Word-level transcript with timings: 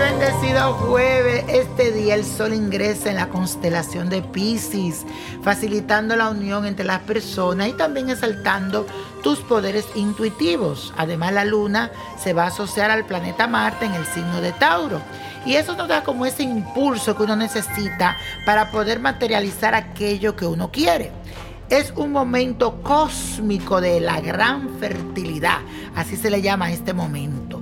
Bendecido 0.00 0.72
jueves, 0.74 1.44
este 1.48 1.92
día 1.92 2.14
el 2.14 2.24
sol 2.24 2.54
ingresa 2.54 3.10
en 3.10 3.16
la 3.16 3.28
constelación 3.28 4.08
de 4.08 4.22
Pisces, 4.22 5.04
facilitando 5.42 6.16
la 6.16 6.30
unión 6.30 6.64
entre 6.64 6.84
las 6.84 7.00
personas 7.00 7.68
y 7.68 7.72
también 7.72 8.08
exaltando 8.08 8.86
tus 9.22 9.40
poderes 9.40 9.86
intuitivos. 9.94 10.94
Además, 10.96 11.32
la 11.32 11.44
luna 11.44 11.90
se 12.18 12.32
va 12.32 12.44
a 12.44 12.48
asociar 12.48 12.90
al 12.90 13.04
planeta 13.04 13.46
Marte 13.46 13.86
en 13.86 13.94
el 13.94 14.06
signo 14.06 14.40
de 14.40 14.52
Tauro. 14.52 15.00
Y 15.44 15.54
eso 15.54 15.76
nos 15.76 15.88
da 15.88 16.02
como 16.02 16.24
ese 16.26 16.42
impulso 16.42 17.16
que 17.16 17.22
uno 17.22 17.36
necesita 17.36 18.16
para 18.46 18.70
poder 18.70 19.00
materializar 19.00 19.74
aquello 19.74 20.36
que 20.36 20.46
uno 20.46 20.70
quiere. 20.70 21.12
Es 21.68 21.92
un 21.96 22.12
momento 22.12 22.82
cósmico 22.82 23.80
de 23.80 24.00
la 24.00 24.20
gran 24.20 24.78
fertilidad, 24.80 25.58
así 25.94 26.16
se 26.16 26.30
le 26.30 26.42
llama 26.42 26.72
este 26.72 26.92
momento. 26.92 27.59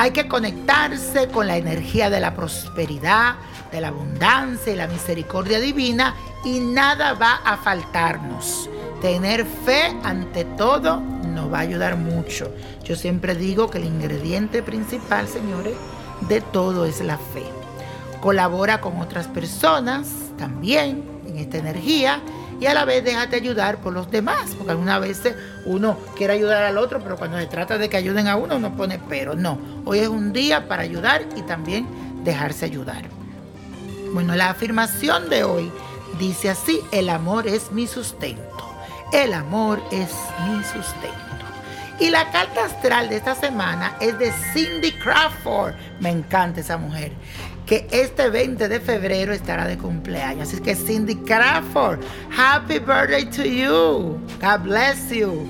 Hay 0.00 0.12
que 0.12 0.28
conectarse 0.28 1.26
con 1.26 1.48
la 1.48 1.56
energía 1.56 2.08
de 2.08 2.20
la 2.20 2.36
prosperidad, 2.36 3.34
de 3.72 3.80
la 3.80 3.88
abundancia 3.88 4.72
y 4.72 4.76
la 4.76 4.86
misericordia 4.86 5.58
divina 5.58 6.14
y 6.44 6.60
nada 6.60 7.14
va 7.14 7.40
a 7.44 7.56
faltarnos. 7.56 8.70
Tener 9.02 9.44
fe 9.44 9.96
ante 10.04 10.44
todo 10.44 11.00
nos 11.00 11.52
va 11.52 11.58
a 11.58 11.62
ayudar 11.62 11.96
mucho. 11.96 12.48
Yo 12.84 12.94
siempre 12.94 13.34
digo 13.34 13.70
que 13.70 13.78
el 13.78 13.86
ingrediente 13.86 14.62
principal, 14.62 15.26
señores, 15.26 15.74
de 16.28 16.42
todo 16.42 16.84
es 16.84 17.00
la 17.00 17.18
fe. 17.18 17.42
Colabora 18.20 18.80
con 18.80 19.00
otras 19.00 19.26
personas 19.26 20.06
también 20.38 21.17
en 21.28 21.38
esta 21.38 21.58
energía 21.58 22.20
y 22.60 22.66
a 22.66 22.74
la 22.74 22.84
vez 22.84 23.04
déjate 23.04 23.36
ayudar 23.36 23.78
por 23.78 23.92
los 23.92 24.10
demás, 24.10 24.54
porque 24.56 24.72
algunas 24.72 25.00
veces 25.00 25.36
uno 25.64 25.96
quiere 26.16 26.32
ayudar 26.32 26.64
al 26.64 26.76
otro, 26.76 27.00
pero 27.00 27.16
cuando 27.16 27.38
se 27.38 27.46
trata 27.46 27.78
de 27.78 27.88
que 27.88 27.96
ayuden 27.96 28.26
a 28.26 28.36
uno, 28.36 28.56
uno 28.56 28.76
pone 28.76 28.98
pero. 29.08 29.34
No, 29.34 29.58
hoy 29.84 30.00
es 30.00 30.08
un 30.08 30.32
día 30.32 30.66
para 30.66 30.82
ayudar 30.82 31.24
y 31.36 31.42
también 31.42 31.86
dejarse 32.24 32.64
ayudar. 32.64 33.04
Bueno, 34.12 34.34
la 34.34 34.50
afirmación 34.50 35.28
de 35.28 35.44
hoy 35.44 35.70
dice 36.18 36.50
así, 36.50 36.80
el 36.90 37.10
amor 37.10 37.46
es 37.46 37.70
mi 37.70 37.86
sustento. 37.86 38.42
El 39.12 39.34
amor 39.34 39.80
es 39.92 40.10
mi 40.46 40.62
sustento. 40.64 41.47
Y 42.00 42.10
la 42.10 42.30
carta 42.30 42.66
astral 42.66 43.08
de 43.08 43.16
esta 43.16 43.34
semana 43.34 43.96
es 44.00 44.16
de 44.18 44.32
Cindy 44.52 44.92
Crawford. 44.92 45.74
Me 45.98 46.10
encanta 46.10 46.60
esa 46.60 46.76
mujer 46.78 47.10
que 47.66 47.88
este 47.90 48.30
20 48.30 48.68
de 48.68 48.80
febrero 48.80 49.32
estará 49.32 49.66
de 49.66 49.76
cumpleaños. 49.76 50.48
Así 50.48 50.62
que 50.62 50.76
Cindy 50.76 51.16
Crawford, 51.16 51.98
happy 52.36 52.78
birthday 52.78 53.24
to 53.26 53.42
you. 53.42 54.20
God 54.40 54.62
bless 54.62 55.10
you. 55.10 55.46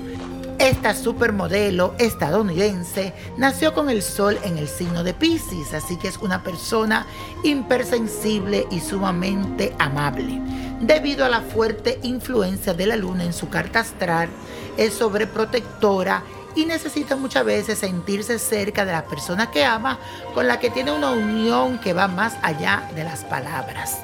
Esta 0.57 0.93
supermodelo 0.93 1.93
estadounidense 1.99 3.13
nació 3.37 3.73
con 3.73 3.89
el 3.89 4.01
sol 4.01 4.37
en 4.43 4.57
el 4.57 4.67
signo 4.67 5.05
de 5.05 5.13
Pisces, 5.13 5.73
así 5.73 5.97
que 5.97 6.09
es 6.09 6.17
una 6.17 6.43
persona 6.43 7.05
hipersensible 7.43 8.67
y 8.69 8.81
sumamente 8.81 9.73
amable. 9.79 10.41
Debido 10.81 11.23
a 11.23 11.29
la 11.29 11.41
fuerte 11.41 11.99
influencia 12.03 12.73
de 12.73 12.87
la 12.87 12.97
luna 12.97 13.23
en 13.23 13.31
su 13.31 13.47
carta 13.47 13.79
astral, 13.79 14.27
es 14.75 14.95
sobreprotectora 14.95 16.23
y 16.59 16.65
necesita 16.65 17.15
muchas 17.15 17.45
veces 17.45 17.79
sentirse 17.79 18.37
cerca 18.37 18.83
de 18.83 18.91
la 18.91 19.05
persona 19.05 19.49
que 19.49 19.63
ama, 19.63 19.97
con 20.33 20.45
la 20.45 20.59
que 20.59 20.69
tiene 20.69 20.91
una 20.91 21.11
unión 21.11 21.79
que 21.79 21.93
va 21.93 22.09
más 22.09 22.35
allá 22.41 22.83
de 22.95 23.05
las 23.05 23.23
palabras. 23.23 23.97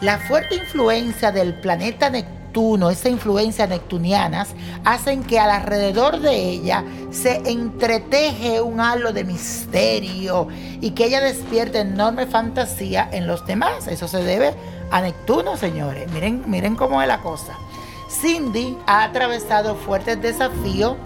La 0.00 0.18
fuerte 0.18 0.54
influencia 0.54 1.32
del 1.32 1.54
planeta 1.54 2.08
Neptuno, 2.08 2.88
esa 2.88 3.08
influencia 3.08 3.66
neptuniana, 3.66 4.46
hacen 4.84 5.24
que 5.24 5.40
alrededor 5.40 6.20
de 6.20 6.36
ella 6.36 6.84
se 7.10 7.42
entreteje 7.50 8.60
un 8.60 8.80
halo 8.80 9.12
de 9.12 9.24
misterio 9.24 10.46
y 10.80 10.92
que 10.92 11.06
ella 11.06 11.20
despierte 11.20 11.80
enorme 11.80 12.26
fantasía 12.26 13.08
en 13.10 13.26
los 13.26 13.44
demás. 13.44 13.88
Eso 13.88 14.06
se 14.06 14.22
debe 14.22 14.54
a 14.92 15.00
Neptuno, 15.00 15.56
señores. 15.56 16.08
Miren, 16.12 16.44
miren 16.46 16.76
cómo 16.76 17.02
es 17.02 17.08
la 17.08 17.18
cosa. 17.18 17.54
Cindy 18.08 18.76
ha 18.86 19.02
atravesado 19.02 19.74
fuertes 19.74 20.20
desafíos 20.22 20.96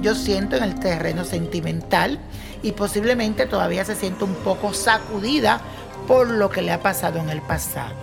yo 0.00 0.14
siento 0.14 0.56
en 0.56 0.64
el 0.64 0.78
terreno 0.78 1.24
sentimental 1.24 2.18
y 2.62 2.72
posiblemente 2.72 3.46
todavía 3.46 3.84
se 3.84 3.94
siente 3.94 4.24
un 4.24 4.34
poco 4.34 4.72
sacudida 4.72 5.60
por 6.06 6.28
lo 6.28 6.50
que 6.50 6.62
le 6.62 6.72
ha 6.72 6.80
pasado 6.80 7.18
en 7.18 7.30
el 7.30 7.42
pasado. 7.42 7.94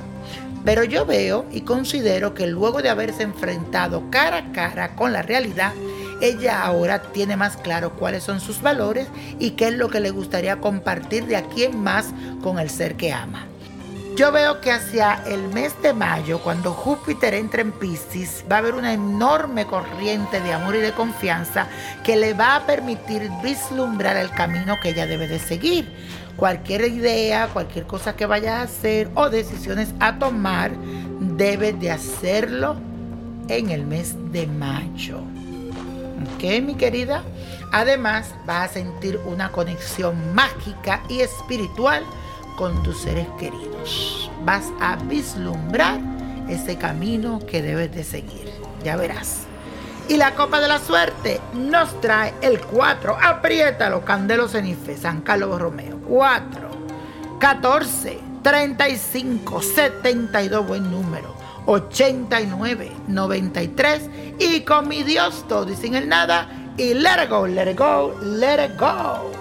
Pero 0.64 0.84
yo 0.84 1.06
veo 1.06 1.46
y 1.52 1.62
considero 1.62 2.34
que 2.34 2.48
luego 2.48 2.82
de 2.82 2.90
haberse 2.90 3.24
enfrentado 3.24 4.04
cara 4.12 4.38
a 4.38 4.52
cara 4.52 4.96
con 4.96 5.12
la 5.12 5.24
realidad, 5.24 5.74
ella 6.22 6.62
ahora 6.64 7.02
tiene 7.02 7.36
más 7.36 7.58
claro 7.58 7.94
cuáles 7.94 8.24
son 8.24 8.40
sus 8.40 8.62
valores 8.62 9.08
y 9.40 9.52
qué 9.52 9.70
es 9.70 9.74
lo 9.74 9.90
que 9.90 10.00
le 10.00 10.12
gustaría 10.12 10.60
compartir 10.60 11.26
de 11.26 11.36
aquí 11.36 11.64
en 11.64 11.82
más 11.82 12.08
con 12.44 12.60
el 12.60 12.70
ser 12.70 12.96
que 12.96 13.12
ama. 13.12 13.48
Yo 14.16 14.32
veo 14.32 14.60
que 14.60 14.72
hacia 14.72 15.24
el 15.26 15.48
mes 15.50 15.82
de 15.82 15.94
mayo, 15.94 16.40
cuando 16.40 16.74
Júpiter 16.74 17.34
entre 17.34 17.62
en 17.62 17.72
Pisces, 17.72 18.44
va 18.52 18.58
a 18.58 18.60
haber 18.60 18.76
una 18.76 18.94
enorme 18.94 19.66
corriente 19.66 20.42
de 20.42 20.52
amor 20.52 20.76
y 20.76 20.80
de 20.80 20.92
confianza 20.92 21.68
que 22.04 22.18
le 22.18 22.34
va 22.34 22.58
a 22.58 22.66
permitir 22.66 23.30
vislumbrar 23.42 24.18
el 24.18 24.30
camino 24.32 24.78
que 24.82 24.90
ella 24.90 25.08
debe 25.08 25.30
de 25.30 25.40
seguir. 25.40 25.90
Cualquier 26.36 26.82
idea, 26.82 27.48
cualquier 27.54 27.88
cosa 27.88 28.16
que 28.16 28.26
vaya 28.26 28.60
a 28.60 28.64
hacer 28.64 29.10
o 29.16 29.30
decisiones 29.30 29.94
a 30.02 30.20
tomar, 30.20 30.72
debe 31.20 31.72
de 31.72 31.92
hacerlo 31.92 32.76
en 33.48 33.70
el 33.70 33.86
mes 33.86 34.16
de 34.34 34.46
mayo. 34.46 35.20
¿Ok, 36.36 36.62
mi 36.62 36.76
querida? 36.76 37.24
Además, 37.72 38.34
va 38.48 38.64
a 38.64 38.68
sentir 38.68 39.20
una 39.26 39.52
conexión 39.54 40.36
mágica 40.36 41.02
y 41.08 41.22
espiritual 41.22 42.04
con 42.58 42.82
tus 42.84 43.00
seres 43.00 43.28
queridos. 43.40 44.30
Vas 44.44 44.66
a 44.80 44.96
vislumbrar 44.96 46.00
ese 46.50 46.78
camino 46.78 47.40
que 47.40 47.62
debes 47.62 47.94
de 47.94 48.04
seguir. 48.04 48.52
Ya 48.84 48.96
verás. 48.96 49.44
Y 50.08 50.18
la 50.18 50.36
copa 50.36 50.60
de 50.60 50.68
la 50.68 50.80
suerte 50.80 51.40
nos 51.54 52.02
trae 52.02 52.34
el 52.42 52.60
4. 52.60 53.18
Apriétalo, 53.22 54.04
Candelo 54.04 54.48
Cenife, 54.48 54.98
San 54.98 55.22
Carlos 55.22 55.60
Romeo. 55.60 56.00
4, 56.08 56.70
14, 57.40 58.20
35, 58.44 59.62
72, 59.62 60.68
buen 60.68 60.92
número. 60.92 61.34
89, 61.66 62.92
93. 63.08 64.10
Y 64.40 64.62
con 64.62 64.88
mi 64.88 65.04
Dios 65.04 65.46
todo 65.48 65.72
y 65.72 65.76
sin 65.76 65.96
el 65.96 66.10
nada. 66.10 66.74
Y 66.78 66.94
let 66.94 67.24
it 67.24 67.30
go, 67.30 67.48
let 67.48 67.72
it 67.72 67.78
go, 67.78 68.14
let 68.22 68.64
it 68.66 68.78
go. 68.78 69.41